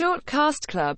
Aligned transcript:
Short 0.00 0.24
Cast 0.24 0.66
Club. 0.66 0.96